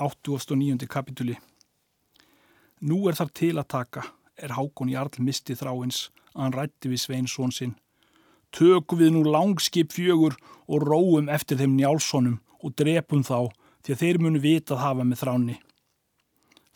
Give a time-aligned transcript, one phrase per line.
[0.00, 0.88] 89.
[0.88, 1.36] kapituli
[2.80, 4.02] Nú er þar til að taka,
[4.40, 7.74] er Hákon Jarl misti þráins að hann rætti við Svein són sinn.
[8.56, 13.52] Tökum við nú langskip fjögur og róum eftir þeim njálssonum og drepum þá
[13.84, 15.58] því að þeir munu vitað hafa með þráni.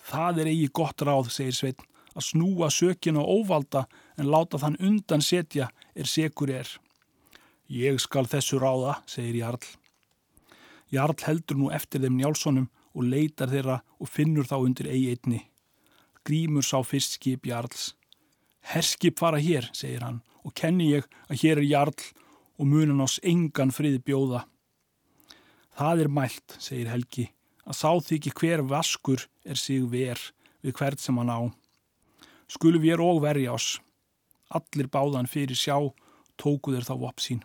[0.05, 1.81] Það er eigi gott ráð, segir Svein,
[2.13, 3.87] að snúa sökin og óvalda
[4.21, 6.69] en láta þann undan setja er sekur er.
[7.73, 9.65] Ég skal þessu ráða, segir Jarl.
[10.93, 15.43] Jarl heldur nú eftir þeim njálssonum og leitar þeirra og finnur þá undir eigi einni.
[16.25, 17.93] Grímur sá fyrst skip Jarls.
[18.65, 22.07] Herskip fara hér, segir hann, og kenni ég að hér er Jarl
[22.57, 24.45] og munan ás engan frið bjóða.
[25.75, 27.27] Það er mælt, segir Helgi,
[27.67, 30.21] að sá því ekki hver vaskur er sig ver
[30.63, 31.41] við hvert sem hann á.
[32.49, 33.81] Skulum við og verja oss.
[34.55, 35.77] Allir báðan fyrir sjá
[36.41, 37.43] tóku þeir þá vopp sín.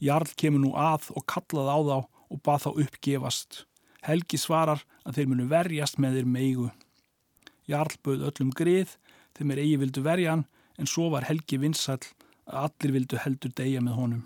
[0.00, 3.67] Jarl kemur nú að og kallaði á þá og bað þá uppgefast.
[4.08, 6.70] Helgi svarar að þeir munu verjast með þeir meigu.
[7.68, 8.96] Jarl bauð öllum grið
[9.36, 10.46] þeim er eigi vildu verja hann
[10.80, 12.00] en svo var Helgi vinsall
[12.48, 14.24] að allir vildu heldur deyja með honum.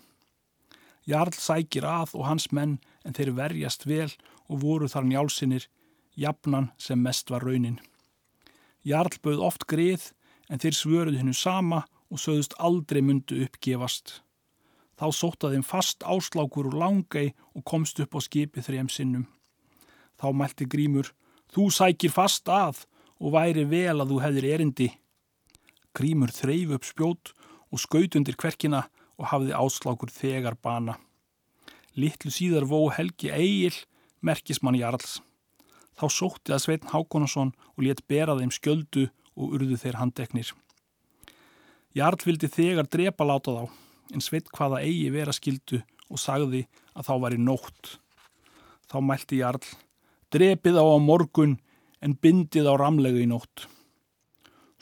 [1.08, 4.10] Jarl sækir að og hans menn en þeir verjast vel
[4.46, 5.66] og voru þar njálsinir,
[6.14, 7.80] jafnan sem mest var raunin.
[8.86, 10.12] Jarl bauð oft grið
[10.48, 14.20] en þeir svöruð hennu sama og sögðust aldrei myndu uppgefast.
[14.94, 19.26] Þá sóttaði þeim fast áslákur úr langei og komst upp á skipi þrejum sinnum.
[20.22, 21.08] Þá mælti Grímur,
[21.50, 22.84] þú sækir fast að
[23.18, 24.88] og væri vel að þú hefðir erindi.
[25.98, 27.32] Grímur þreif upp spjót
[27.74, 28.84] og skaut undir kverkina
[29.18, 30.94] og hafði áslákur þegar bana.
[31.98, 33.74] Littlu síðar vó Helgi Egil,
[34.22, 35.18] merkismann Jarls.
[35.98, 40.54] Þá sótti að Sveitn Hákonarsson og létt bera þeim skjöldu og urðu þeir handeknir.
[41.92, 43.64] Jarl vildi þegar drepa láta þá,
[44.14, 46.62] en Sveit hvaða eigi vera skildu og sagði
[46.94, 47.96] að þá var í nótt.
[48.88, 49.66] Þá mælti Jarl,
[50.32, 51.58] drepið á á morgun
[52.02, 53.66] en bindið á ramlegu í nótt.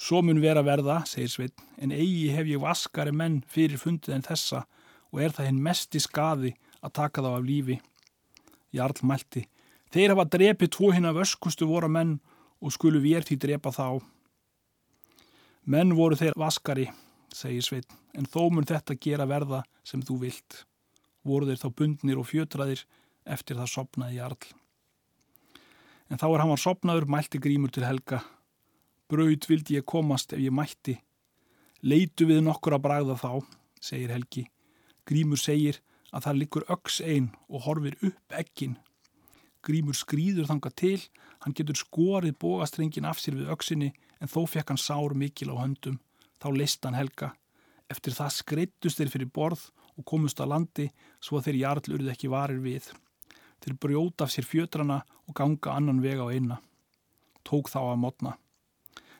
[0.01, 4.25] Svo mun vera verða, segir Sveit, en eigi hef ég vaskari menn fyrir fundið en
[4.25, 4.63] þessa
[5.11, 7.77] og er það hinn mesti skaði að taka þá af lífi.
[8.73, 9.43] Jarl mælti,
[9.93, 12.17] þeir hafa drepið tvo hinn af öskustu voru menn
[12.63, 14.01] og skulu við því drepa þá.
[15.69, 16.87] Menn voru þeir vaskari,
[17.35, 20.63] segir Sveit, en þó mun þetta gera verða sem þú vilt.
[21.27, 22.87] Voru þeir þá bundnir og fjötraðir
[23.29, 24.60] eftir það sopnaði Jarl.
[26.11, 28.25] En þá er hann var sopnaður, mælti grímur til helga.
[29.11, 30.97] Braut vildi ég komast ef ég mætti.
[31.83, 33.31] Leitu við nokkur að bragða þá,
[33.81, 34.45] segir Helgi.
[35.09, 35.81] Grímur segir
[36.13, 38.77] að það likur öks einn og horfir upp ekkin.
[39.65, 40.99] Grímur skrýður þanga til,
[41.41, 45.63] hann getur skorið bógastrengin af sér við öksinni en þó fekk hann sár mikil á
[45.63, 46.01] höndum.
[46.41, 47.33] Þá leist hann Helga.
[47.91, 52.13] Eftir það skreittust þeir fyrir borð og komust að landi svo að þeir jarl urði
[52.13, 52.87] ekki varir við.
[53.61, 56.61] Þeir brjóta af sér fjötrana og ganga annan vega á eina.
[57.45, 58.33] Tók þá að modna.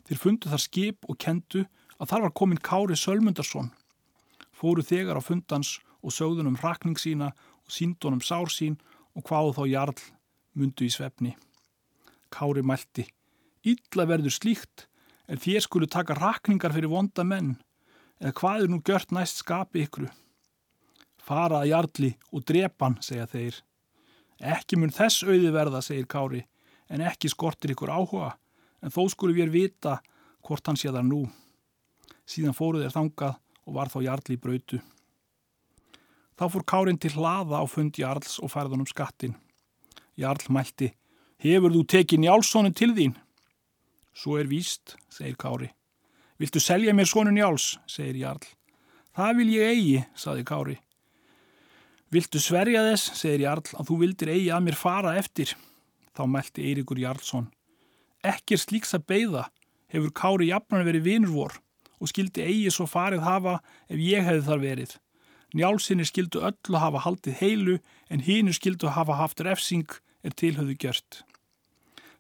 [0.09, 1.67] Þeir fundu þar skip og kendu
[2.01, 3.71] að þar var komin Kári Sölmundarsson.
[4.51, 7.33] Fóru þegar á fundans og sögðunum hrakning sína
[7.65, 8.79] og síndunum sár sín
[9.15, 10.01] og hvaðu þá jarl
[10.57, 11.37] mundu í svefni.
[12.33, 13.07] Kári mælti,
[13.67, 14.87] illa verður slíkt
[15.31, 17.57] en þér skulu taka rakningar fyrir vonda menn
[18.21, 20.11] eða hvað er nú gjört næst skapi ykkur?
[21.21, 23.61] Fara að jarli og drepan, segja þeir.
[24.41, 26.41] Ekki mun þess auði verða, segir Kári,
[26.89, 28.33] en ekki skortir ykkur áhuga,
[28.81, 29.99] en þó skulu við vita
[30.47, 31.25] hvort hann sé þar nú.
[32.25, 33.37] Síðan fóruð er þangað
[33.67, 34.81] og var þá jarli í brautu.
[36.41, 39.37] Þá fór Kárin til hlaða á fund Jarls og færðunum skattin.
[40.17, 40.95] Jarl mælti,
[41.45, 43.13] hefur þú tekið Njálssonu til þín?
[44.17, 45.69] Svo er víst, segir Kári.
[46.41, 48.47] Viltu selja mér sonu Njáls, segir Jarl.
[49.13, 50.79] Það vil ég eigi, saði Kári.
[52.11, 55.53] Viltu sverja þess, segir Jarl, að þú vildir eigi að mér fara eftir?
[56.17, 57.47] Þá mælti Eirikur Jarlsson.
[58.27, 59.45] Ekki er slíks að beigða,
[59.95, 61.61] hefur Kári jafnan verið vinur vor
[62.01, 63.55] og skildi eigi svo farið hafa
[63.87, 64.93] ef ég hefði þar verið.
[65.55, 67.79] Njálsinni skildu öllu hafa haldið heilu
[68.11, 69.91] en hínu skildu hafa haft refsing
[70.27, 71.23] er tilhauðu gjört.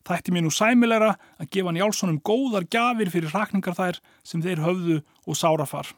[0.06, 5.03] Þætti mér nú sæmilegra að gefa Njálssonum góðar gafir fyrir rakningar þær sem þeir höfðu
[5.26, 5.91] og sárafar.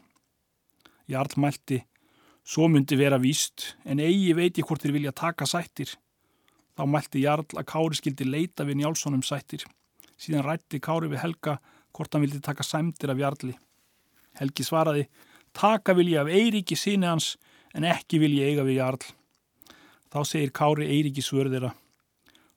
[1.11, 1.83] Jarl mælti,
[2.45, 5.95] svo myndi vera víst en eigi veit ég hvort þeir vilja taka sættir.
[6.77, 9.65] Þá mælti Jarl að Kári skildi leita við Njálssonum sættir.
[10.17, 11.59] Síðan rætti Kári við Helga
[11.93, 13.55] hvort hann vildi taka sæmtir af Jarli.
[14.41, 15.09] Helgi svaraði,
[15.53, 17.37] taka vil ég af Eiríki síni hans
[17.77, 19.05] en ekki vil ég eiga við Jarl.
[20.13, 21.73] Þá segir Kári Eiríki svörðira.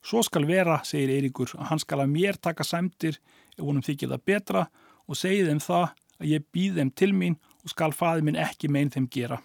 [0.05, 3.17] Svo skal vera, segir Eiríkur, að hann skal að mér taka sæmtir
[3.57, 4.65] ef honum þykir það betra
[5.07, 5.85] og segið þeim það
[6.19, 9.41] að ég býð þeim til mín og skal faði minn ekki meginn þeim gera.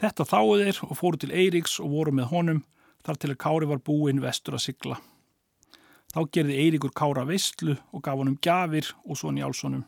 [0.00, 2.64] Þetta þáðu þeir og fóru til Eiríks og voru með honum.
[3.04, 4.96] þar til að Kári var búinn vestur að sigla.
[6.14, 9.84] Þá gerði Eiríkur Kára veistlu og gaf honum gjafir og svo njálssonum.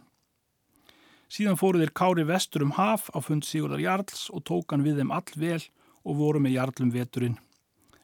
[1.33, 5.01] Síðan fóru þeir Kári vestur um haf á fund Sigurdar Jarls og tók hann við
[5.01, 5.63] þeim all vel
[6.05, 7.39] og voru með Jarlum veturinn.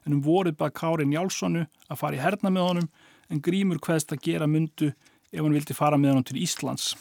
[0.03, 2.89] En um voruð bað Kári njálssonu að fara í herna með honum
[3.29, 4.91] en grímur hvaðst að gera myndu
[5.31, 6.95] ef hann vildi fara með honum til Íslands.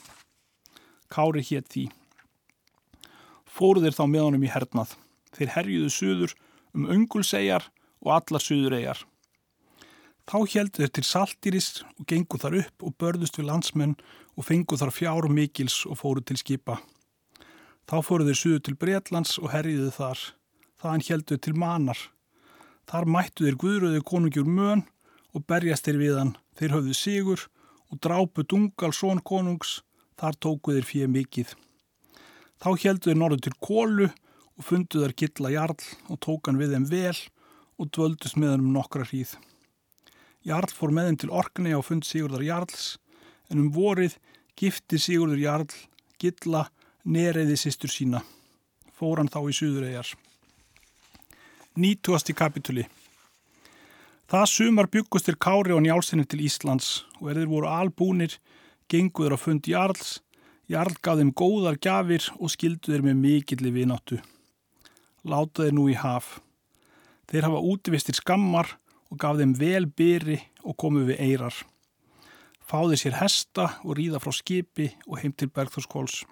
[1.09, 1.89] Kári hétt því.
[3.53, 4.95] Fóru þeir þá með honum í hernað.
[5.37, 6.35] Þeir herjuðu suður
[6.73, 7.67] um öngulsegjar
[8.01, 9.03] og allar suðuregjar.
[10.23, 11.69] Þá heldur þeir til Saltiris
[11.99, 13.97] og gengu þar upp og börðust við landsmenn
[14.39, 16.79] og fengu þar fjár mikils og fóru til skipa.
[17.91, 20.21] Þá fóru þeir suðu til Breitlands og herjiðu þar.
[20.81, 21.99] Þaðan heldur til Manar.
[22.89, 24.87] Þar mættu þeir guðröðu konungjur mön
[25.35, 26.33] og berjast þeir við hann.
[26.57, 27.45] Þeir höfðu sigur
[27.91, 29.83] og drápu dungal són konungs.
[30.17, 31.55] Þar tóku þeir fyrir mikið.
[32.63, 36.77] Þá heldur þeir norðu til Kólu og fundu þar gittla jarl og tók hann við
[36.77, 37.17] þeim vel
[37.83, 39.35] og dvöldust með hann um nokkra hríð.
[40.47, 42.97] Jarl fór með þeim til Orknei á fund Sigurdar Jarls
[43.51, 44.15] en um vorið
[44.59, 45.67] gifti Sigurdur Jarl
[46.23, 46.69] gilla
[47.03, 48.23] nereiði sýstur sína.
[48.95, 50.15] Fór hann þá í Suðuregar.
[51.75, 52.87] Nýtuasti kapituli
[54.33, 58.39] Það sumar byggustir Kári og Njálsinni til Íslands og erður voru albúnir,
[58.89, 60.23] genguður á fund Jarls,
[60.73, 64.17] Jarl gaf þeim góðar gafir og skilduður með mikilli vináttu.
[65.29, 66.39] Látaði nú í haf.
[67.29, 68.71] Þeir hafa útvistir skammar
[69.13, 71.59] og gaf þeim vel byri og komu við eirar.
[72.65, 76.23] Fáði sér hesta og ríða frá skipi og heim til Bergþórskóls.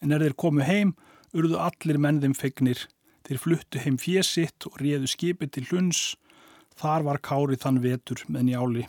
[0.00, 0.94] En er þeir komu heim,
[1.36, 2.86] urðu allir menn þeim fegnir.
[3.28, 6.14] Þeir fluttu heim fésitt og réðu skipi til hunds.
[6.80, 8.88] Þar var Kári þann vetur með njáli.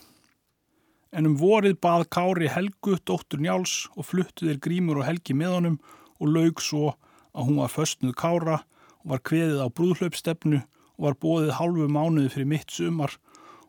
[1.14, 5.58] En um vorið bað Kári Helgu, dóttur njáls, og fluttu þeir grímur og helgi með
[5.58, 5.76] honum
[6.18, 6.96] og laug svo
[7.34, 8.62] að hún var föstnuð Kára
[9.04, 13.14] og var kveðið á brúðhlaupstefnu og var bóðið halvu mánuði fyrir mitt sumar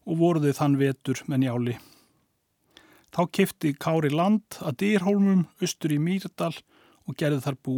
[0.04, 1.76] og voruðið þann vetur með njáli.
[3.14, 6.54] Þá kefti Kári land að dýrhólmum austur í Mýrdal
[7.04, 7.76] og gerði þar bú.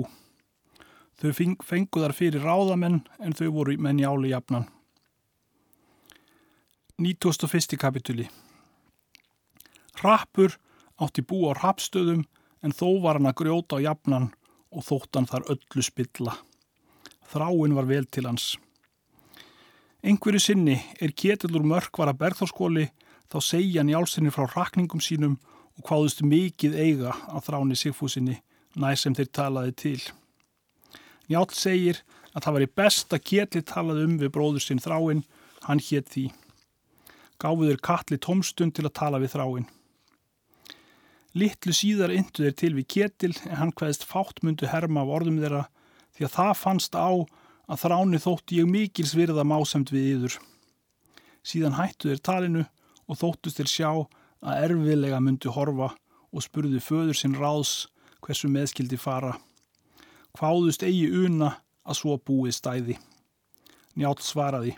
[1.18, 1.30] Þau
[1.64, 4.70] fengu þar fyrir ráðamenn en þau voru með njáli jafnan.
[6.96, 7.76] 91.
[7.80, 8.30] kapituli
[10.02, 10.56] Rappur
[11.02, 12.25] átti bú á rappstöðum
[12.64, 14.31] en þó var hann að grjóta á jafnan
[14.72, 16.37] og þóttan þar öllu spilla.
[17.31, 18.54] Þráin var vel til hans.
[20.06, 22.90] Engveru sinni er Ketilur mörk var að berðarskóli
[23.32, 25.38] þá segja njálsinni frá rakningum sínum
[25.76, 28.38] og hvaðust mikið eiga á þráni Sigfúsinni
[28.76, 30.00] næst sem þeir talaði til.
[31.26, 32.02] Njál segir
[32.37, 35.25] að það var í best að Ketli talaði um við bróður sinn þráin,
[35.66, 36.26] hann hétt því.
[37.42, 39.66] Gáfuður Katli tómstund til að tala við þráin.
[41.37, 45.67] Littlu síðar yndu þeir til við Ketil en hann hvaðist fáttmundu herma af orðum þeirra
[46.17, 47.09] því að það fannst á
[47.67, 50.37] að þráni þótti ég mikils virða másamt við yður.
[51.44, 52.62] Síðan hættu þeir talinu
[53.06, 53.91] og þóttust þeir sjá
[54.47, 55.91] að erfiðlega myndu horfa
[56.33, 57.75] og spurðu föður sinn ráðs
[58.25, 59.35] hversu meðskildi fara.
[60.37, 61.53] Hváðust eigi una
[61.87, 62.97] að svo búið stæði.
[63.97, 64.73] Njátt svaraði.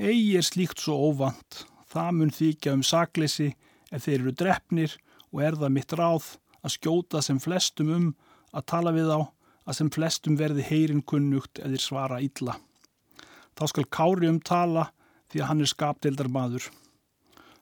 [0.00, 1.62] Egi er slíkt svo óvand.
[1.90, 3.50] Það mun þykja um sakleysi
[3.90, 4.98] ef þeir eru drefnir
[5.30, 8.08] og er það mitt ráð að skjóta sem flestum um
[8.54, 9.20] að tala við á
[9.68, 12.56] að sem flestum verði heyrin kunnugt eðir svara illa.
[13.56, 14.88] Þá skal Kári umtala
[15.30, 16.66] því að hann er skapdeildar maður.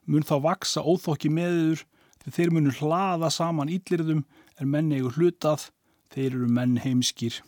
[0.09, 1.85] Mun þá vaksa óþokki meður
[2.23, 4.25] því þeir munu hlaða saman íllirðum
[4.59, 5.69] er menni eigur hlutað,
[6.13, 7.43] þeir eru menn heimskýr.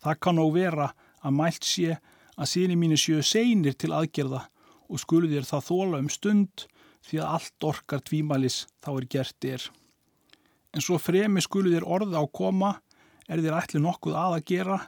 [0.00, 0.90] Það kann á vera
[1.24, 1.96] að mælt sé
[2.36, 4.46] að síni mínu sjöu seinir til aðgerða
[4.90, 6.66] og skulu þér það þóla um stund
[7.06, 9.66] því að allt orkar tvímælis þá er gert er.
[10.74, 12.74] En svo fremi skulu þér orða á koma
[13.28, 14.78] er þér ætli nokkuð að að gera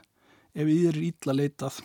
[0.53, 1.79] ef þið er ítla leitað.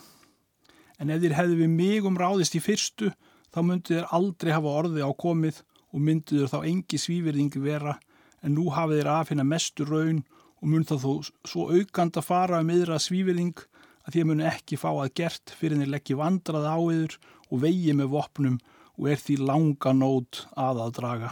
[0.98, 3.12] En ef þér hefði við mig um ráðist í fyrstu,
[3.54, 5.62] þá myndið þér aldrei hafa orði á komið
[5.94, 7.96] og myndið þér þá engi svíverðingi vera,
[8.42, 10.22] en nú hafið þér af hérna mestu raun
[10.58, 11.12] og mynd þá þó
[11.46, 13.62] svo aukand að fara um yðra svíverðing
[14.06, 17.16] að þér munu ekki fá að gert fyrir þér leggji vandrað á yður
[17.48, 18.58] og vegi með vopnum
[18.98, 21.30] og er því langa nót að að draga.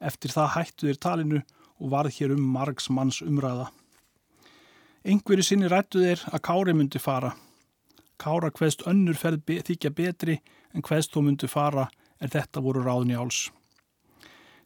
[0.00, 1.42] Eftir það hættu þér talinu
[1.80, 3.68] og varð hér um margs manns umræða.
[5.04, 7.34] Engveri sinni rættu þeir að Kári myndi fara.
[8.20, 10.40] Kára hveðst önnur ferð be þykja betri
[10.74, 11.86] en hveðst þó myndi fara
[12.20, 13.48] en þetta voru ráðni áls.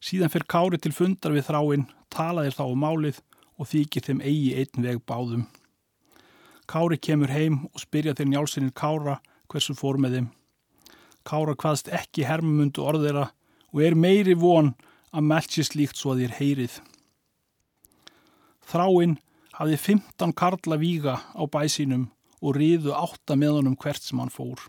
[0.03, 3.21] Síðan fyrir Kári til fundar við þráinn, talaðir þá um málið
[3.59, 5.47] og þykir þeim eigi einn veg báðum.
[6.71, 10.29] Kári kemur heim og spyrja þeir njálsinnir Kára hversu fór með þeim.
[11.25, 13.31] Kára hvaðst ekki hermumundu orðeira
[13.73, 14.75] og er meiri von
[15.15, 16.75] að meldi slíkt svo að þér heyrið.
[18.65, 19.17] Þráinn
[19.59, 22.09] hafði 15 karla víga á bæsinum
[22.45, 24.61] og riðu átta með honum hvert sem hann fór.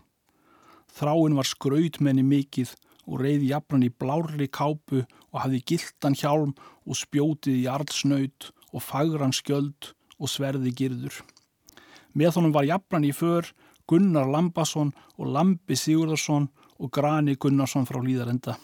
[0.96, 2.70] Þráin var skrautmenni mikill
[3.06, 6.54] og reyði jafnan í blárri kápu og hafði gildan hjálm
[6.86, 11.20] og spjótið í arlsnaut og fagran skjöld og sverði girður.
[12.16, 13.50] Með honum var jafnan í för
[13.86, 16.48] Gunnar Lambasson og Lambi Sigurðarsson
[16.82, 18.56] og Grani Gunnarsson frá Líðarenda.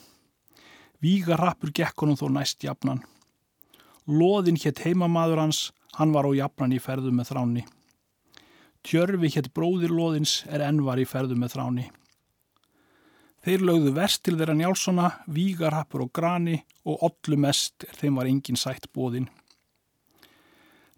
[1.03, 3.05] Vígarrappur gekk honum þó næst jafnan.
[4.11, 7.65] Lóðin hétt heimamaður hans, hann var á jafnan í ferðu með þráni.
[8.83, 11.89] Tjörfi hétt bróðir Lóðins er enn var í ferðu með þráni.
[13.43, 18.31] Þeir lögðu verst til þeirra njálsona, vígarrappur og grani og ollu mest er þeim var
[18.31, 19.31] engin sætt bóðin.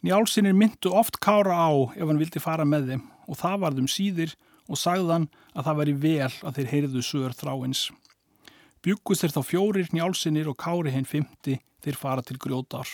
[0.05, 4.35] Njálsinir myndu oft kára á ef hann vildi fara með þeim og það varðum síðir
[4.69, 7.87] og sagðan að það væri vel að þeir heyrðu sögur þráins.
[8.85, 12.89] Byggust þeir þá fjórir njálsinir og kári hinn fymti þeir fara til grjótar.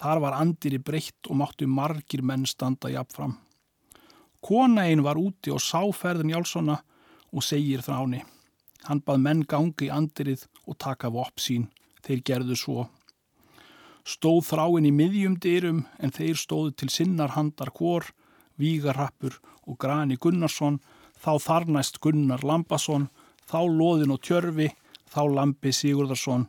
[0.00, 3.36] Þar var andir í breytt og máttu margir menn standa jafnfram.
[4.40, 6.78] Kona einn var úti og sá ferðin Jálssona
[7.30, 8.22] og segir þráni.
[8.88, 11.68] Hann bað menn gangi í andirið og taka vopp sín.
[12.00, 12.86] Þeir gerðu svo.
[14.08, 18.06] Stóð þráin í miðjum dyrum en þeir stóðu til sinnar handar hvor,
[18.60, 20.78] Vígarrappur og Grani Gunnarsson,
[21.20, 23.08] þá þarnæst Gunnar Lambasson,
[23.48, 24.70] þá Lóðin og Tjörfi,
[25.10, 26.46] þá Lampi Sigurðarsson,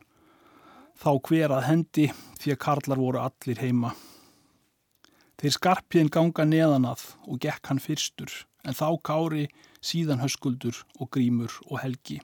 [0.96, 3.92] þá hverað hendi því að karlar voru allir heima.
[5.42, 8.30] Þeir skarpiðin ganga neðan að og gekk hann fyrstur,
[8.62, 9.48] en þá kári
[9.82, 12.20] síðan höskuldur og grímur og helgi.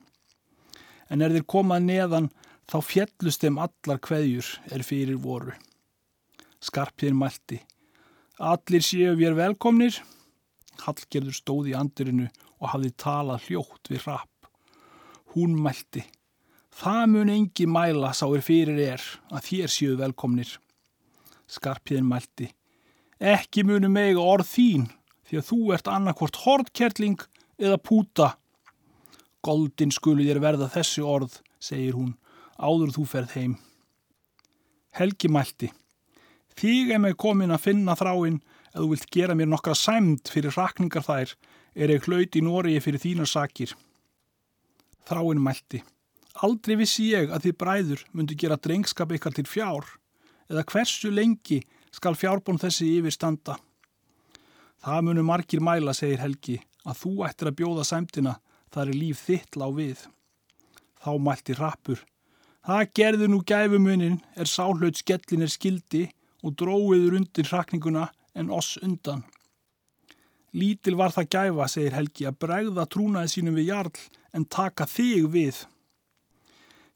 [1.11, 2.29] En er þeir komað neðan
[2.69, 5.51] þá fjellust þeim allar kveðjur er fyrir voru.
[6.63, 7.59] Skarpiðin mælti.
[8.39, 9.97] Allir séu við er velkomnir.
[10.85, 12.29] Hallgerður stóði í andirinu
[12.63, 14.47] og hafði talað hljótt við rapp.
[15.35, 16.05] Hún mælti.
[16.71, 20.53] Það mun engi mæla sá er fyrir er að þér séu velkomnir.
[21.51, 22.47] Skarpiðin mælti.
[23.19, 24.87] Ekki munu meg orð þín
[25.27, 27.19] því að þú ert annarkvort hordkerling
[27.59, 28.29] eða púta.
[29.43, 32.15] Goldin skulu þér verða þessi orð, segir hún,
[32.55, 33.59] áður þú ferð heim.
[34.95, 35.73] Helgi mælti.
[36.59, 38.41] Þig er með komin að finna þráinn
[38.73, 41.31] ef þú vilt gera mér nokkra sæmt fyrir rakningar þær
[41.79, 43.71] er ég hlaut í Nóriði fyrir þínar sakir.
[45.07, 45.79] Þráinn mælti.
[46.43, 49.87] Aldrei vissi ég að þið bræður myndu gera drengskap ykkar til fjár
[50.49, 51.61] eða hversu lengi
[51.95, 53.55] skal fjárbón þessi yfir standa.
[54.83, 58.37] Það munu margir mæla, segir Helgi, að þú ættir að bjóða sæmtina
[58.71, 60.05] þar er líf þitt lág við.
[60.99, 61.99] Þá mælti rappur.
[62.67, 66.07] Það gerði nú gæfumunin er sáhlaut skellin er skildi
[66.43, 69.25] og dróiður undir hrakninguna en oss undan.
[70.55, 73.99] Lítil var það gæfa, segir Helgi, að bregða trúnaði sínum við jarl
[74.33, 75.61] en taka þig við.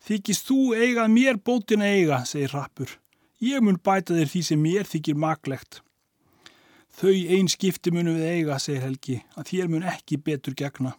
[0.03, 2.89] Þykist þú eigað mér bótina eiga, segir Rappur.
[3.43, 5.81] Ég mun bæta þér því sem mér þykir maklegt.
[6.93, 10.95] Þau einn skipti munum við eiga, segir Helgi, að þér mun ekki betur gegna.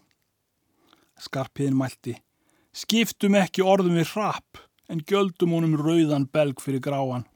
[1.20, 2.16] Skarpiðin mælti.
[2.74, 7.26] Skiptum ekki orðum við Rapp en göldum honum rauðan belg fyrir gráan.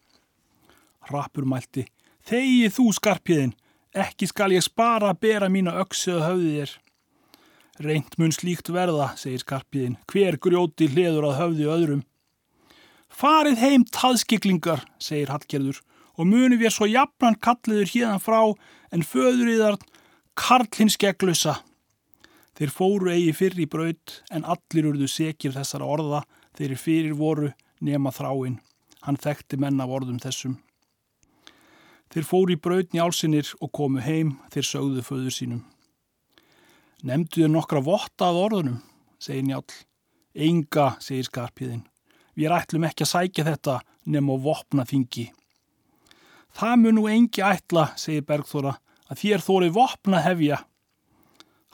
[1.12, 1.86] Rappur mælti.
[2.28, 3.54] Þegi þú skarpiðin,
[3.96, 6.76] ekki skal ég spara að bera mína öksið höfðið þér.
[7.78, 12.02] Reynd mun slíkt verða, segir skarpiðin, hver grjóti hliður að höfði öðrum.
[13.08, 15.78] Farið heim taðskiklingar, segir Hallgerður,
[16.18, 18.40] og muni við svo jafnan kalliður hérðan frá
[18.92, 19.78] en föður í þar
[20.38, 21.60] karlhins geglusa.
[22.58, 26.24] Þeir fóru eigi fyrir í braut en allir urðu sekir þessara orða
[26.58, 28.58] þeir fyrir voru nema þráinn.
[29.06, 30.58] Hann þekkti menn af orðum þessum.
[32.08, 35.64] Þeir fóru í braut njálsinir og komu heim þeir sögðu föður sínum.
[37.04, 38.78] Nemnduðu nokkra votta að orðunum,
[39.22, 39.64] segir njál.
[40.34, 41.84] Enga, segir skarpiðin.
[42.38, 45.28] Við ætlum ekki að sækja þetta nefn og vopna þingi.
[46.58, 48.76] Það mun nú engi ætla, segir Bergþóra,
[49.10, 50.62] að þér þórið vopna hefja.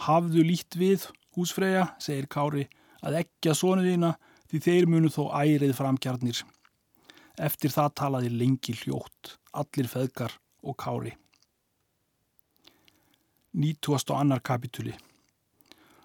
[0.05, 2.67] Hafðu lít við, húsfreyja, segir Kári,
[3.05, 4.14] að ekki að sonu þína
[4.50, 6.43] því þeir munu þó ærið framkjarnir.
[7.41, 11.15] Eftir það talaði lengi hljótt, allir feðgar og kári.
[13.55, 14.15] 90.
[14.19, 14.95] annar kapitúli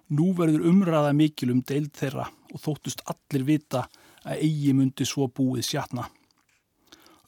[0.10, 3.84] Nú verður umræða mikil um deild þeirra og þóttust allir vita
[4.26, 6.08] að eigi myndi svo búið sjatna.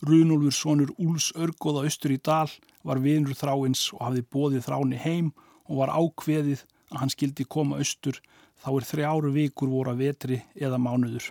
[0.01, 2.49] Runolfur sonur Úls Örgóða austur í dal
[2.81, 5.29] var vinur þráins og hafði bóðið þráni heim
[5.69, 8.17] og var ákveðið að hann skildi koma austur
[8.61, 11.29] þá er þrjáru vikur voru að vetri eða mánuður.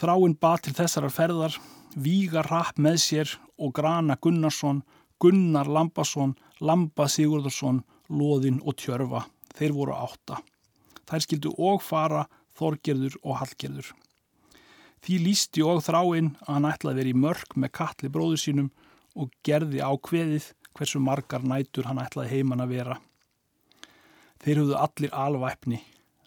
[0.00, 1.56] Þráinn batir þessarar ferðar,
[1.92, 4.80] Vígar Rapp með sér og Grana Gunnarsson,
[5.20, 9.26] Gunnar Lambasson, Lamba Sigurðarsson, Lóðin og Tjörfa.
[9.52, 10.38] Þeir voru átta.
[11.04, 12.24] Þær skildu og fara
[12.56, 13.90] Þorgerður og Hallgerður.
[15.02, 18.70] Því lísti og þráinn að hann ætlaði verið mörg með kalli bróður sínum
[19.18, 22.96] og gerði á kveðið hversu margar nætur hann ætlaði heiman að vera.
[24.40, 25.82] Þeir höfðu allir alvæpni,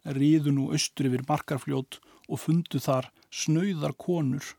[0.05, 1.97] riðu nú austur yfir markarfljót
[2.29, 4.53] og fundu þar snauðar konur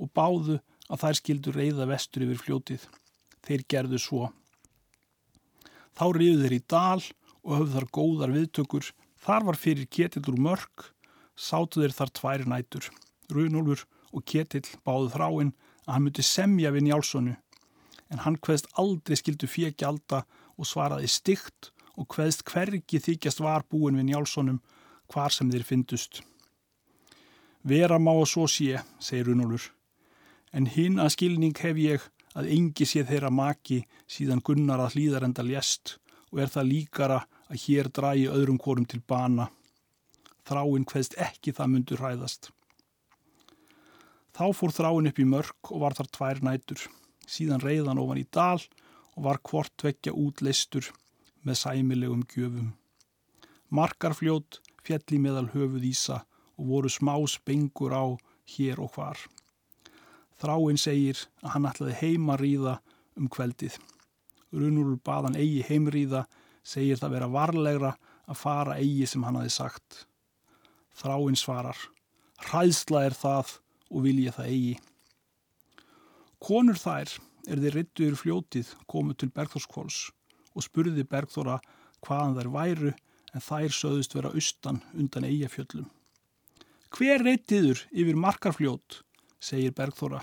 [0.00, 0.58] og báðu
[0.90, 2.86] að þær skildu reyða vestur yfir fljótið.
[3.46, 4.30] Þeir gerðu svo.
[5.96, 7.02] Þá riðu þeir í dal
[7.46, 8.90] og höfðu þar góðar viðtökur.
[9.16, 10.90] Þar var fyrir ketilur mörg,
[11.34, 12.90] sátu þeir þar tværi nætur.
[13.32, 15.54] Runolfur og ketill báðu þráinn
[15.86, 17.34] að hann myndi semja við Njálssonu
[18.12, 20.22] en hann hveðst aldrei skildu fjegi alda
[20.56, 24.60] og svaraði stygt og hveðst hvergi þykjast var búin við Njálssonum
[25.12, 26.22] hvar sem þeir fyndust.
[27.66, 29.72] Vera má að svo sé, segir Runolfur,
[30.56, 32.04] en hinn að skilning hef ég
[32.36, 35.96] að engi sé þeirra maki síðan gunnar að hlýðarenda lést
[36.32, 39.50] og er það líkara að hér drægi öðrum korum til bana.
[40.46, 42.50] Þráinn hveðst ekki það myndur ræðast.
[44.36, 46.82] Þá fór þráinn upp í mörg og var þar tvær nætur.
[47.26, 48.60] Síðan reyðan ofan í dal
[49.16, 50.90] og var hvort vekja útleistur
[51.46, 52.74] með sæmilegum gjöfum.
[53.72, 56.20] Markarfljót fjalli meðal höfuð Ísa
[56.56, 58.04] og voru smá spengur á
[58.56, 59.18] hér og hvar.
[60.36, 62.78] Þráinn segir að hann ætlaði heima ríða
[63.16, 63.78] um kveldið.
[64.52, 66.26] Runur baðan eigi heimríða
[66.66, 67.92] segir það vera varlegra
[68.26, 70.02] að fara eigi sem hann hafi sagt.
[70.96, 71.78] Þráinn svarar,
[72.48, 73.56] hræðsla er það
[73.90, 74.76] og vil ég það eigi.
[76.42, 77.16] Konur þær
[77.46, 79.98] er þeir rittuður fljótið komu til Bergþórskvóls
[80.56, 81.60] og spurði Bergþóra
[82.04, 82.92] hvaðan þær væru
[83.36, 85.88] en þær söðust vera austan undan eigafjöllum.
[86.96, 89.02] Hver reytiður yfir markarfljót,
[89.40, 90.22] segir Bergþóra.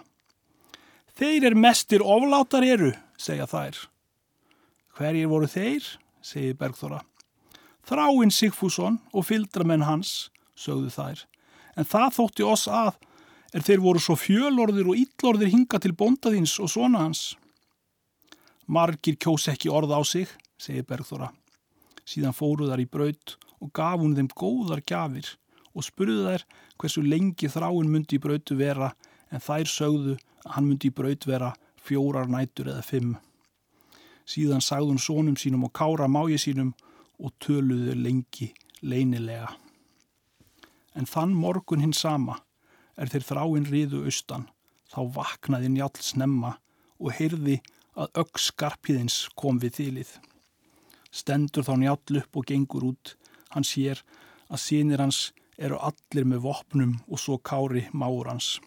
[1.14, 3.78] Þeir er mestir oflátar eru, segja þær.
[4.98, 5.86] Hverjir voru þeir,
[6.26, 7.04] segir Bergþóra.
[7.84, 11.26] Þráinn Sigfússon og fyldramenn hans, sögðu þær,
[11.78, 12.96] en það þótti oss að
[13.54, 17.34] er þeir voru svo fjölorðir og íllorðir hinga til bondaðins og svona hans.
[18.66, 21.30] Margir kjós ekki orð á sig, segir Bergþóra.
[22.08, 25.36] Síðan fóru þar í braut og gaf hún þeim góðar gjafir
[25.74, 26.46] og spurðu þær
[26.80, 28.92] hversu lengi þráinn myndi í brautu vera
[29.34, 30.16] en þær sögðu
[30.46, 33.14] að hann myndi í braut vera fjórar nætur eða fimm.
[34.30, 36.72] Síðan sagði hún sónum sínum og kára mági sínum
[37.20, 39.52] og töluðu lengi leinilega.
[40.94, 42.38] En þann morgun hinn sama
[42.96, 44.46] er þeir þráinn riðu austan,
[44.92, 46.58] þá vaknaði njál snemma
[47.02, 47.60] og heyrði
[47.98, 50.12] að ögg skarpiðins kom við þýlið.
[51.14, 53.16] Stendur þá njál upp og gengur út,
[53.54, 54.02] hann sér
[54.50, 58.58] að sínir hans eru allir með vopnum og svo kári máur hans.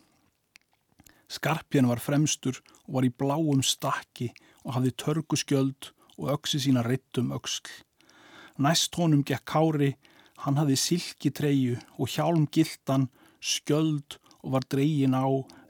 [1.27, 4.31] Skarpjan var fremstur og var í bláum stakki
[4.65, 7.67] og hafði törguskjöld og öksi sína rittum öksl.
[8.63, 9.97] Næst honum gekk kári,
[10.41, 13.11] hann hafði silki treyu og hjálm gildan,
[13.41, 15.27] skjöld og var dreyin á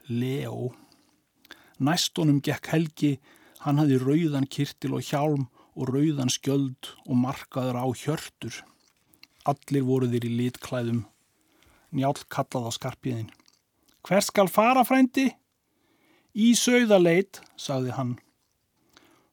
[0.07, 0.71] leo.
[1.83, 3.17] Næst honum gekk helgi,
[3.65, 8.61] hann hafði rauðan kirtil og hjálm og rauðan skjöld og markaður á hjörtur.
[9.45, 11.03] Allir voru þeir í litklæðum.
[11.91, 13.29] Njál kallað á skarpiðin.
[14.07, 15.27] Hver skal fara frændi?
[16.37, 18.09] Í sögðaleit, sagði hann.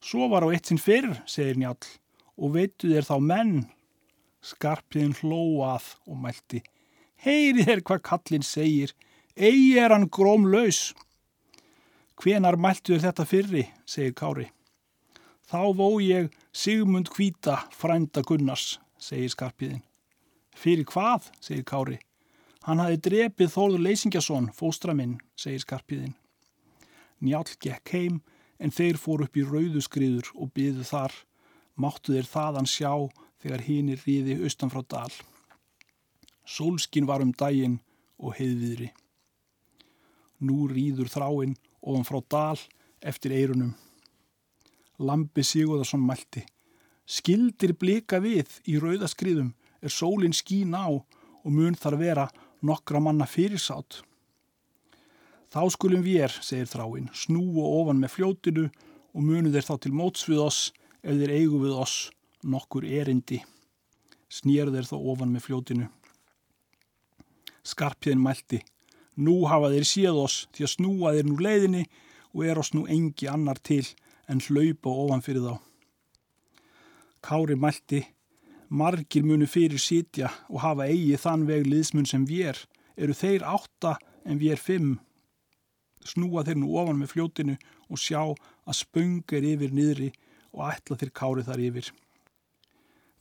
[0.00, 1.76] Svo var á eitt sinn fyrr, segir Njál,
[2.40, 3.52] og veitu þér þá menn.
[4.44, 6.62] Skarpiðin hlóað og mælti.
[7.20, 8.94] Heyri þér hvað kallin segir,
[9.36, 10.94] eigi er hann grómlaus.
[12.20, 14.48] Hvenar mæltu þér þetta fyrri, segir Kári.
[15.44, 19.84] Þá vó ég Sigmund Kvíta frænda Gunnars, segir Skarpiðin.
[20.56, 22.00] Fyrir hvað, segir Kári.
[22.64, 26.16] Hann hafi drepið Þórður Leysingjason, fóstra minn, segir Skarpiðin.
[27.24, 28.20] Njál gekk heim
[28.60, 31.14] en þeir fór upp í rauðuskriður og byðu þar.
[31.80, 32.92] Máttu þeir þaðan sjá
[33.42, 35.12] þegar hínir ríði austan frá dal.
[36.44, 37.80] Sólskin var um daginn
[38.20, 38.90] og heiðviðri.
[40.44, 42.60] Nú ríður þráinn ofan frá dal
[43.00, 43.72] eftir eirunum.
[44.98, 46.44] Lambi Sigurðarsson mælti.
[47.04, 49.52] Skildir blika við í rauðaskriðum
[49.84, 52.26] er sólinn skín á og mun þar vera
[52.64, 54.00] nokkra manna fyrirsátt.
[55.54, 58.64] Þá skulum við er, segir þráinn, snúa ofan með fljótinu
[59.14, 62.08] og munu þeir þá til móts við oss ef þeir eigu við oss
[62.42, 63.38] nokkur erindi.
[64.26, 65.86] Snýr þeir þá ofan með fljótinu.
[67.62, 68.64] Skarpiðin mælti.
[69.14, 71.84] Nú hafa þeir séð oss því að snúa þeir nú leiðinni
[72.34, 73.86] og er oss nú engi annar til
[74.26, 75.54] en hlaupa ofan fyrir þá.
[77.22, 78.02] Kári mælti.
[78.74, 82.62] Margir munu fyrir sitja og hafa eigi þann veg liðsmun sem við er.
[82.98, 84.94] Eru þeir átta en við er fimm.
[86.04, 87.56] Snúa þeir nú ofan með fljótinu
[87.88, 90.10] og sjá að spöng er yfir niðri
[90.52, 91.90] og ætla þeir kári þar yfir.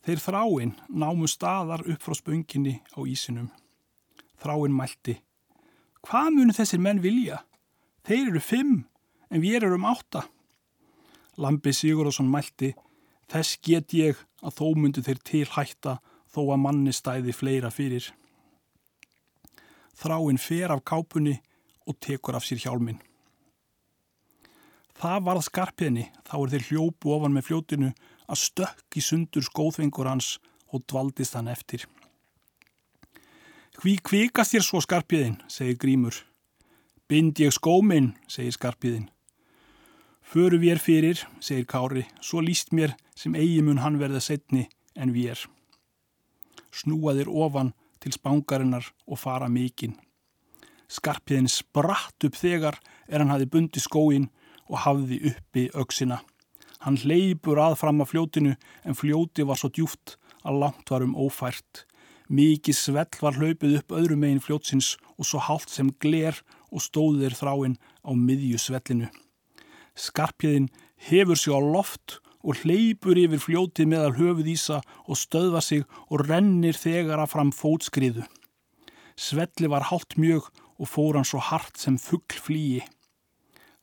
[0.04, 3.48] Þeir þráinn námu staðar upp frá spönginni á ísinum.
[4.36, 5.16] Þráinn mælti.
[6.04, 7.40] Hvað munu þessir menn vilja?
[8.04, 8.74] Þeir eru fimm
[9.32, 10.26] en við erum átta.
[11.40, 12.74] Lambi Sigurðarsson mælti,
[13.32, 15.96] þess get ég að þó myndu þeir til hætta
[16.34, 18.10] þó að manni stæði fleira fyrir.
[19.96, 21.38] Þráinn fer af kápunni
[21.86, 23.00] og tekur af sér hjálmin.
[24.94, 27.90] Það varð skarpiðni, þá er þeir hljópu ofan með fljótinu
[28.30, 30.36] að stökk í sundur skóðvengur hans
[30.70, 31.84] og dvaldist hann eftir.
[33.82, 36.20] Hví kvikast þér svo skarpiðin, segir Grímur.
[37.10, 39.10] Bind ég skóminn, segir skarpiðin.
[40.24, 44.64] Föru við er fyrir, segir Kári, svo líst mér sem eigi mun hann verða setni
[44.96, 45.42] en við er.
[46.74, 49.98] Snúaðir ofan til spangarinnar og fara mikinn.
[50.94, 52.78] Skarpiðin spratt upp þegar
[53.08, 54.28] er hann hafi bundi skóin
[54.68, 56.20] og hafði uppi auksina.
[56.84, 58.54] Hann leipur að fram að fljótinu
[58.84, 61.84] en fljóti var svo djúft að langt var um ófært.
[62.28, 66.38] Mikið svell var hlaupið upp öðru megin fljótsins og svo hálft sem gler
[66.70, 69.08] og stóðir þráinn á miðju svellinu.
[69.94, 70.70] Skarpjöðin
[71.08, 76.26] hefur sig á loft og hleypur yfir fljótið meðal höfuð ísa og stöðva sig og
[76.28, 78.24] rennir þegar að fram fótskriðu.
[79.16, 82.82] Svelli var hálft mjög og fór hann svo hart sem fuggl flýi.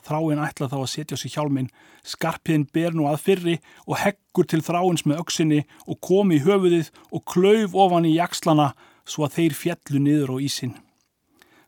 [0.02, 1.70] Þráinn ætla þá að setja á sig hjálmin,
[2.02, 6.90] skarpiðin ber nú að fyrri og heggur til þráins með auksinni og komi í höfuðið
[7.14, 8.72] og klauf ofan í jakslana
[9.06, 10.74] svo að þeir fjallu niður á ísin.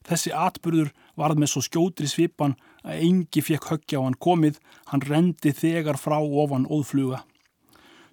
[0.03, 4.57] Þessi atbyrður varð með svo skjótri svipan að engi fekk höggja á hann komið,
[4.89, 7.21] hann rendi þegar frá ofan óðfluga.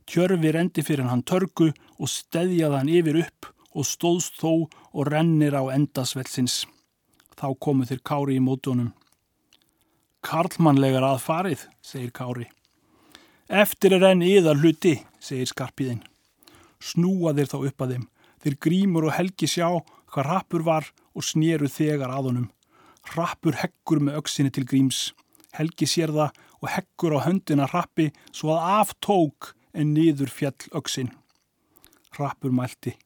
[0.07, 5.57] Tjörfi rendi fyrir hann törgu og steðjaði hann yfir upp og stóðst þó og rennir
[5.57, 6.67] á endasvelsins.
[7.41, 8.91] Þá komu þeir kári í mótunum.
[10.21, 12.45] Karlmannlegar að farið, segir Kári.
[13.49, 16.03] Eftir er enn yðar hluti, segir skarpiðinn.
[16.85, 18.05] Snúa þeir þá upp að þeim.
[18.45, 19.67] Þeir grímur og helgi sjá
[20.13, 22.51] hvað rappur var og snýru þegar að honum.
[23.17, 25.01] Rappur heggur með auksinni til gríms.
[25.57, 31.09] Helgi sér það og heggur á höndina rappi svo að aftók en niður fjall auksin.
[32.21, 32.99] Rappur mælti.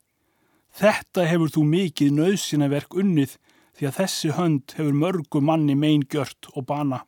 [0.74, 3.38] Þetta hefur þú mikið nöðsina verk unnið
[3.74, 7.02] því að þessi hönd hefur mörgu manni meingjört og bana.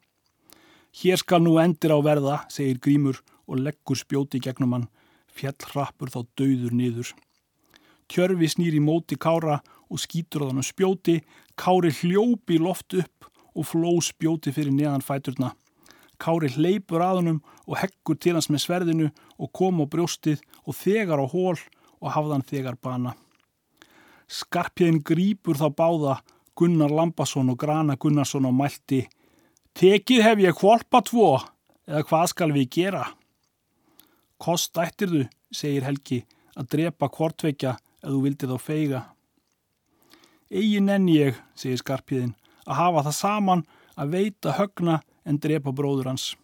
[0.96, 4.88] Hér skal nú endir á verða, segir Grímur og leggur spjóti gegnum hann,
[5.28, 7.12] fjall hrappur þá dauður niður.
[8.08, 11.20] Tjörfi snýr í móti Kára og skýtur á þann spjóti,
[11.58, 15.52] Kári hljópi loft upp og fló spjóti fyrir neðan fæturna.
[16.16, 20.78] Kári hleypur að honum og heggur til hans með sverðinu og kom á brjóstið og
[20.78, 21.58] þegar á hól
[22.00, 23.12] og hafðan þegar bana.
[24.26, 26.16] Skarpjöðin grýpur þá báða
[26.56, 29.02] Gunnar Lambasson og Grana Gunnarsson og mælti
[29.76, 31.34] Tekið hef ég kvolpa tvo
[31.84, 33.02] eða hvað skal við gera?
[34.40, 35.20] Kost ættir þú,
[35.52, 36.22] segir Helgi,
[36.56, 39.02] að drepa kvortveikja ef þú vildi þá feiga.
[40.48, 43.64] Egin enn ég, segir Skarpíðin, að hafa það saman
[43.96, 46.34] að veita högna en drepa bróður hans.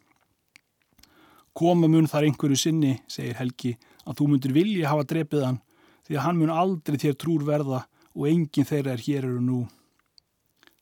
[1.56, 5.62] Koma mun þar einhverju sinni, segir Helgi, að þú myndir vilja hafa drepið hann
[6.06, 9.62] því að hann mun aldrei þér trúr verða og enginn þeirra er hér eru nú.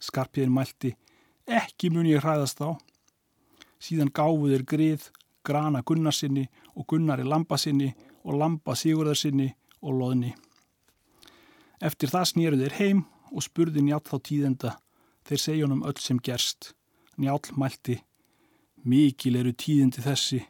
[0.01, 0.95] Skarpiðin mælti,
[1.47, 2.77] ekki mun ég hræðast þá.
[3.81, 5.09] Síðan gáfuðir grið,
[5.45, 7.93] grana Gunnarsinni og Gunnari Lambasinni
[8.25, 10.35] og Lamba Sigurðarsinni og Lóðni.
[11.81, 14.73] Eftir það snýruð þeir heim og spurði Njál þá tíðenda.
[15.25, 16.75] Þeir segja honum öll sem gerst.
[17.21, 18.01] Njál mælti,
[18.85, 20.41] mikil eru tíðindi þessi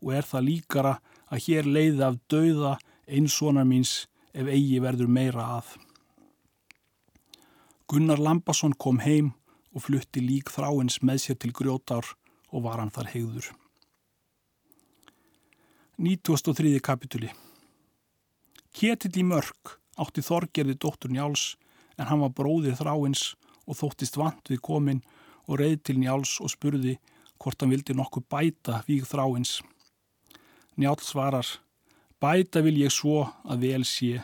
[0.00, 0.94] og er það líkara
[1.30, 5.74] að hér leiði af dauða einssonar míns ef eigi verður meira að.
[7.90, 9.32] Gunnar Lambasson kom heim
[9.74, 12.06] og flutti lík þráins með sér til grjótar
[12.54, 13.48] og var hann þar hegður.
[15.98, 16.76] 93.
[16.86, 17.32] kapituli
[18.70, 21.56] Ketill í mörg átti Þorgerði dóttur Njáls
[21.98, 23.32] en hann var bróðir þráins
[23.66, 25.02] og þóttist vant við komin
[25.50, 26.94] og reið til Njáls og spurði
[27.42, 29.58] hvort hann vildi nokkuð bæta víg þráins.
[30.78, 31.56] Njál svarar,
[32.22, 34.22] bæta vil ég svo að vel sé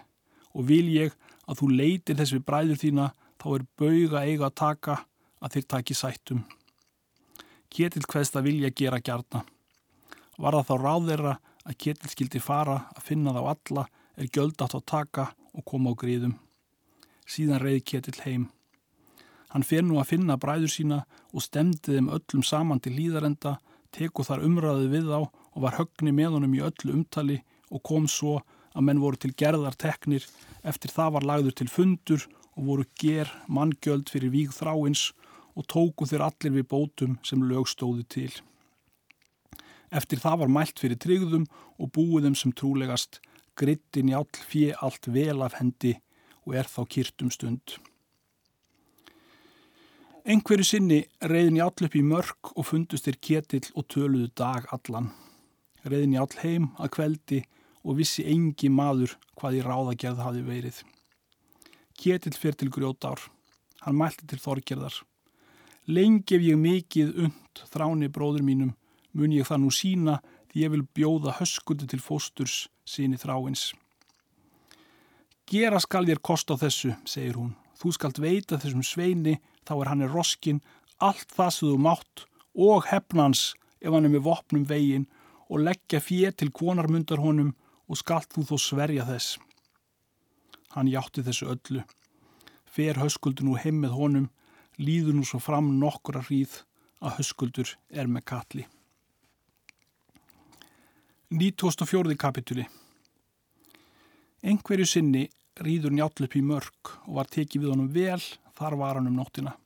[0.55, 1.19] og vil ég
[1.51, 3.13] að þú leitir þess við bræður þína
[3.47, 4.95] þá er bauga eiga að taka
[5.39, 6.41] að þeir taki sættum.
[7.71, 9.45] Ketil hverst að vilja gera gjarna.
[10.37, 11.35] Var það þá ráð þeirra
[11.67, 13.85] að Ketil skildi fara að finna þá alla
[14.17, 16.35] er átt að taka og koma á gríðum.
[17.27, 18.49] Síðan reyði Ketil heim.
[19.55, 23.61] Hann fer nú að finna bræður sína og stemdi þeim öllum saman til líðarenda,
[23.95, 27.39] teku þar umræðið við þá og var högni með honum í öllu umtali
[27.71, 28.41] og kom svo
[28.75, 30.27] að menn voru til gerðar teknir
[30.67, 35.11] eftir það var lagður til fundur og voru ger manngjöld fyrir víg þráins
[35.57, 38.33] og tóku þeir allir við bótum sem lögstóðu til.
[39.93, 41.47] Eftir það var mælt fyrir tryggðum
[41.79, 43.21] og búiðum sem trúlegast
[43.57, 45.95] grittin í all fjö allt vel af hendi
[46.47, 47.77] og er þá kýrtum stund.
[50.27, 55.13] Engverju sinni reyðin Jál upp í mörg og fundust þér ketill og töluðu dag allan.
[55.87, 57.41] Reyðin Jál heim að kveldi
[57.87, 60.83] og vissi engi maður hvað í ráðagerð hafi verið.
[61.97, 63.21] Ketill fyrir til grjótár.
[63.85, 64.97] Hann mælti til þorgerðar.
[65.87, 68.75] Lengi ef ég mikið und þráni bróður mínum
[69.17, 73.71] mun ég það nú sína því ég vil bjóða höskuldi til fósturs síni þráins.
[75.47, 77.55] Gera skal þér kost á þessu, segir hún.
[77.79, 79.37] Þú skalt veita þessum sveini
[79.69, 80.63] þá er hann er roskin
[80.99, 82.25] allt það sem þú mátt
[82.67, 85.07] og hefnans ef hann er með vopnum vegin
[85.47, 87.55] og leggja fér til konarmundar honum
[87.87, 89.37] og skalt þú þó sverja þess.
[90.77, 91.83] Hann játti þessu öllu.
[92.69, 94.27] Fer höskuldur nú heim með honum,
[94.77, 96.59] líður nú svo fram nokkura hríð
[97.01, 98.67] að höskuldur er með kalli.
[101.33, 102.15] 94.
[102.21, 102.67] kapituli
[104.47, 105.25] Engverju sinni
[105.65, 108.21] rýður njálp upp í mörg og var tekið við honum vel,
[108.55, 109.57] þar var hann um nóttina.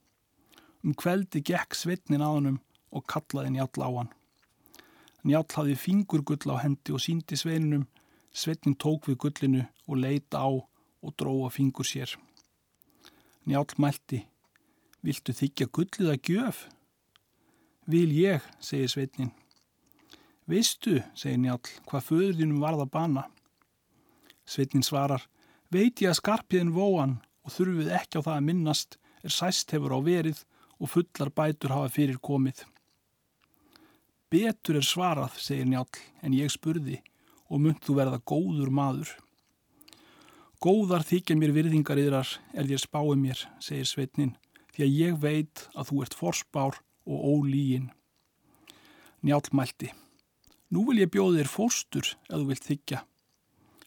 [0.87, 2.61] Um kveldi gekk sveitnin að honum
[2.95, 4.15] og kallaði njál á hann.
[5.27, 7.89] Njál hafði fingurgull á hendi og síndi sveininum,
[8.33, 10.70] sveitnin tók við gullinu og leita á
[11.01, 12.13] og dróða fingur sér.
[13.49, 14.25] Njál mælti,
[15.03, 16.65] viltu þykja gullið að gjöf?
[17.91, 19.33] Vil ég, segir sveitnin.
[20.51, 23.25] Veistu, segir Njál, hvað föðurðinum varða bana?
[24.45, 25.25] Sveitnin svarar,
[25.71, 29.97] veit ég að skarpiðin vóan og þurfið ekki á það að minnast er sæst hefur
[29.97, 30.45] á verið
[30.81, 32.65] og fullar bætur hafa fyrir komið.
[34.31, 35.89] Betur er svarað, segir Njál,
[36.23, 37.01] en ég spurði
[37.51, 39.11] og mynd þú verða góður maður.
[40.61, 44.35] Góðar þykja mér virðingar yðrar er þér spáið mér, segir Sveitnin,
[44.77, 46.77] því að ég veit að þú ert forspár
[47.09, 47.87] og ólígin.
[49.25, 49.89] Njál mælti,
[50.69, 53.01] nú vil ég bjóði þér fórstur ef þú vilt þykja.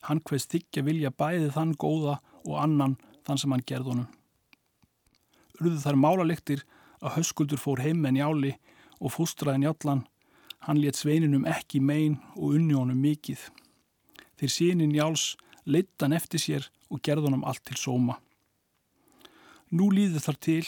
[0.10, 4.10] Hann hvers þykja vilja bæði þann góða og annan þann sem hann gerðunum.
[5.62, 6.66] Urðu þar málaliktir
[7.06, 8.56] að höskuldur fór heim með njáli
[8.98, 10.08] og fóstraði njallan,
[10.66, 13.46] hann let sveininum ekki megin og unni honum mikið.
[14.42, 18.20] Þeir síni njáls leittan eftir sér og gerðunum allt til sóma.
[19.74, 20.66] Nú líður þar til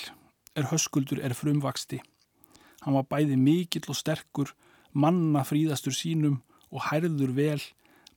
[0.55, 2.01] er höskuldur er frumvaksti.
[2.83, 4.53] Hann var bæði mikill og sterkur,
[4.93, 7.61] manna fríðastur sínum og hærður vel,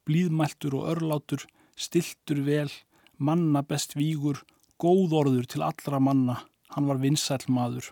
[0.08, 1.44] blíðmæltur og örlátur,
[1.76, 2.70] stiltur vel,
[3.18, 4.44] manna best vígur,
[4.78, 6.42] góðorður til allra manna,
[6.74, 7.90] hann var vinsæl maður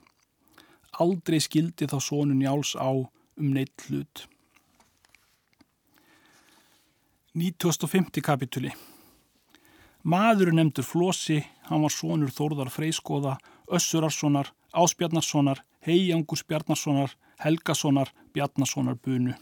[1.03, 4.27] aldrei skildi þá sónun Jáls á um neitt hlut.
[7.37, 8.71] 1950 kapituli
[10.09, 13.35] Maðurinn nefndur Flósi, hann var sónur Þórðar Freyskoða,
[13.69, 19.35] Össurarssonar, Áspjarnarssonar, Heijangur Spjarnarssonar, Helgasonar, Bjarnarssonar bunu.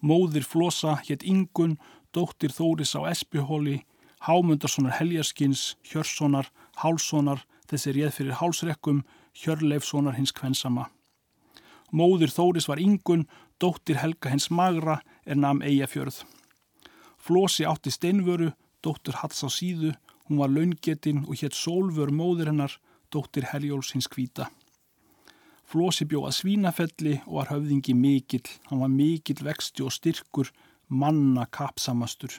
[0.00, 1.74] Móðir Flósa hétt Ingun,
[2.16, 3.82] dóttir Þóris á Espihóli,
[4.24, 6.48] Hámundarssonar Heljarskins, Hjörssonar,
[6.80, 9.02] Hálssonar, þessi réð fyrir hálsrekkum,
[9.36, 10.88] Hjörleifssonar hins kvensama.
[11.92, 13.28] Móður Þóris var yngun,
[13.60, 16.24] dóttir Helga hins magra er nam Eyjafjörð.
[17.26, 18.52] Flósi átti steinvöru,
[18.86, 19.90] dóttir Hats á síðu,
[20.28, 22.76] hún var laungetinn og hétt Sólvör móður hennar,
[23.10, 24.46] dóttir Heljóls hins kvíta.
[25.66, 30.52] Flósi bjóða svínafelli og var höfðingi mikill, hann var mikill vexti og styrkur,
[30.86, 32.38] manna kapsamastur.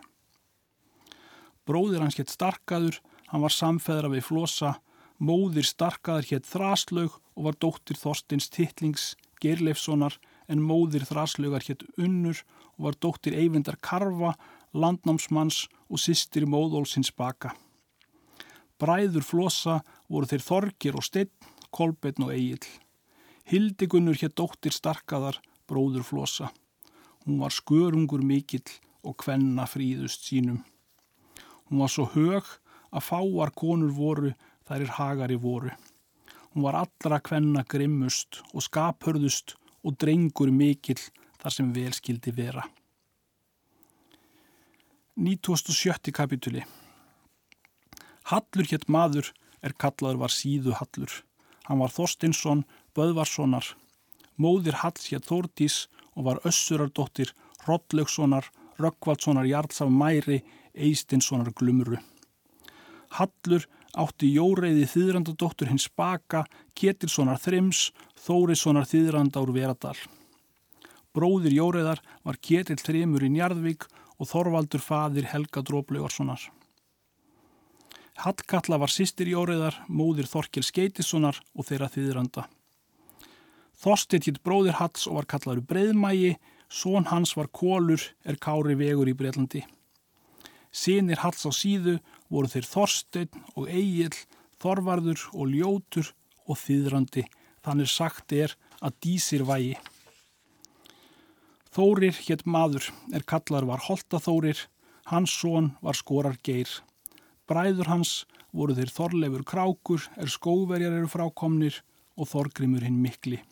[1.67, 4.78] Bróðir hans hétt Starkaður, hann var samfeðra við Flósa,
[5.17, 12.43] Móðir starkaðar hétt Þraslaug og var dóttir Þorstins Tittlings Geirleifssonar en móðir Þraslaugar hétt Unnur
[12.78, 14.36] og var dóttir Eyvindar Karfa,
[14.73, 17.53] landnámsmanns og sýstir Móðólsins baka.
[18.77, 21.32] Bræður Flossa voru þeir Þorgir og Steinn,
[21.73, 22.67] Kolbeinn og Egil.
[23.47, 26.51] Hildigunnur hétt dóttir starkaðar, bróður Flossa.
[27.25, 28.67] Hún var skörungur mikill
[29.03, 30.62] og kvenna fríðust sínum.
[31.67, 32.45] Hún var svo hög
[32.91, 34.34] að fáar konur voru
[34.67, 35.71] þær er hagari voru.
[36.53, 40.99] Hún var allra kvenna grimmust og skaphörðust og drengur mikill
[41.41, 42.63] þar sem velskildi vera.
[45.17, 46.62] 1970 kapituli
[48.30, 49.32] Hallur hétt maður
[49.65, 51.10] er kallaður var síðu Hallur.
[51.65, 53.71] Hann var Þorstinsson, Böðvarssonar.
[54.38, 57.32] Móðir Halls hétt Þórdís og var Össurardóttir,
[57.65, 58.45] Rollaugssonar,
[58.77, 60.43] Röggvaldssonar Jarlsaf Mæri,
[60.75, 61.97] Eistinssonar Glumru.
[63.17, 63.65] Hallur
[63.97, 66.45] átti Jóreiði þýðrandadóttur hins Baka,
[66.77, 67.88] Ketilssonar Þrims,
[68.21, 69.97] Þórissonar þýðranda úr Veradal.
[71.15, 76.41] Bróðir Jóreiðar var Ketil Þrimur í Njarðvík og Þorvaldur fadir Helga Dróblaugarssonar.
[78.17, 82.47] Hallkalla var sýstir Jóreiðar, móðir Þorkil Skeitissonar og þeirra þýðranda.
[83.77, 89.08] Þorstitt hitt bróðir Halls og var kallaður Breiðmægi, són hans var Kólur, er kári vegur
[89.12, 89.62] í Breitlandi.
[90.73, 91.99] Sýnir Halls á síðu
[92.34, 94.15] voru þeir Þorstein og Egil,
[94.58, 96.10] Þorvarður og Ljótur
[96.49, 97.27] og þýðrandi
[97.62, 99.77] þannig sagt er að dísir vægi.
[101.77, 104.57] Þórir hétt maður er kallar var Holtaþórir,
[105.11, 106.71] hans són var skorar geir.
[107.45, 108.13] Bræður hans
[108.49, 111.77] voru þeir Þorleifur Krákur er skóverjar eru frákomnir
[112.17, 113.43] og Þorgrimur hinn mikli.